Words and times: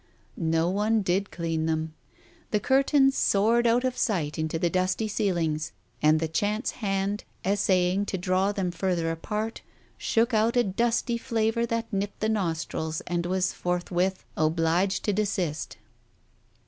No 0.35 0.67
one 0.67 1.03
did 1.03 1.29
clean 1.29 1.67
them. 1.67 1.93
The 2.49 2.59
curtains 2.59 3.15
soared 3.15 3.67
out 3.67 3.83
of 3.83 3.95
sight 3.95 4.39
into 4.39 4.57
the 4.57 4.67
dusty 4.67 5.07
ceilings 5.07 5.73
and 6.01 6.19
the 6.19 6.27
chance 6.27 6.71
hand, 6.71 7.23
essaying 7.45 8.07
to 8.07 8.17
draw 8.17 8.51
them 8.51 8.71
further 8.71 9.11
apart, 9.11 9.61
shook 9.99 10.33
out 10.33 10.57
a 10.57 10.63
dusty 10.63 11.19
flavour 11.19 11.67
that 11.67 11.93
nipped 11.93 12.19
the 12.19 12.29
nostrils 12.29 13.01
and 13.01 13.27
was 13.27 13.53
forthwith 13.53 14.25
obliged 14.35 15.05
to 15.05 15.13
desist. 15.13 15.77